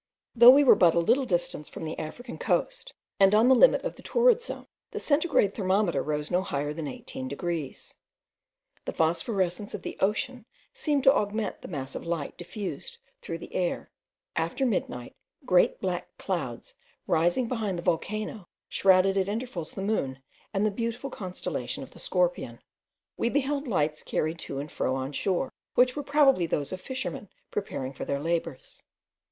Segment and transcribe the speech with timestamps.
[0.33, 3.83] Though we were but a little distance from the African coast, and on the limit
[3.83, 7.97] of the torrid zone, the centigrade thermometer rose no higher than 18 degrees.
[8.85, 13.53] The phosphorescence of the ocean seemed to augment the mass of light diffused through the
[13.53, 13.91] air.
[14.35, 16.73] After midnight, great black clouds
[17.05, 21.99] rising behind the volcano shrouded at intervals the moon and the beautiful constellation of the
[21.99, 22.59] Scorpion.
[23.17, 27.29] We beheld lights carried to and fro on shore, which were probably those of fishermen
[27.51, 28.81] preparing for their labours.